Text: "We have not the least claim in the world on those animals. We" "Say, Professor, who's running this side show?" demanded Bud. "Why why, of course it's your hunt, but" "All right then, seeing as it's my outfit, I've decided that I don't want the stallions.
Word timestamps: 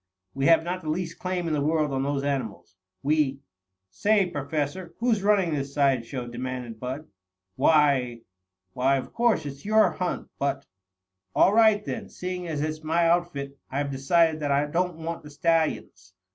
"We 0.33 0.47
have 0.47 0.63
not 0.63 0.81
the 0.81 0.89
least 0.89 1.19
claim 1.19 1.45
in 1.47 1.53
the 1.53 1.61
world 1.61 1.91
on 1.93 2.01
those 2.01 2.23
animals. 2.23 2.75
We" 3.03 3.41
"Say, 3.91 4.25
Professor, 4.27 4.95
who's 4.97 5.21
running 5.21 5.53
this 5.53 5.75
side 5.75 6.07
show?" 6.07 6.25
demanded 6.27 6.79
Bud. 6.79 7.07
"Why 7.55 8.21
why, 8.73 8.95
of 8.97 9.13
course 9.13 9.45
it's 9.45 9.63
your 9.63 9.91
hunt, 9.91 10.29
but" 10.39 10.65
"All 11.35 11.53
right 11.53 11.85
then, 11.85 12.09
seeing 12.09 12.47
as 12.47 12.61
it's 12.61 12.83
my 12.83 13.07
outfit, 13.07 13.59
I've 13.69 13.91
decided 13.91 14.39
that 14.39 14.49
I 14.49 14.65
don't 14.65 14.97
want 14.97 15.21
the 15.21 15.29
stallions. 15.29 16.15